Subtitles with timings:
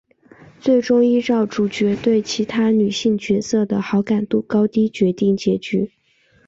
[0.59, 5.91] 最终依照主角对其他女性角色的好感度高低决定结局。